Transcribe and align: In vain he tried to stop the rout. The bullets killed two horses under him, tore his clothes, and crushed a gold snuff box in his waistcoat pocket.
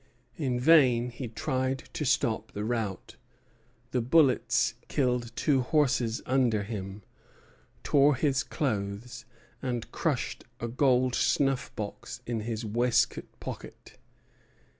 In 0.37 0.59
vain 0.59 1.11
he 1.11 1.27
tried 1.27 1.83
to 1.93 2.05
stop 2.05 2.53
the 2.53 2.63
rout. 2.63 3.17
The 3.91 4.01
bullets 4.01 4.73
killed 4.87 5.31
two 5.35 5.61
horses 5.61 6.23
under 6.25 6.63
him, 6.63 7.03
tore 7.83 8.15
his 8.15 8.41
clothes, 8.41 9.25
and 9.61 9.91
crushed 9.91 10.43
a 10.59 10.67
gold 10.67 11.13
snuff 11.13 11.71
box 11.75 12.21
in 12.25 12.39
his 12.39 12.65
waistcoat 12.65 13.27
pocket. 13.39 13.99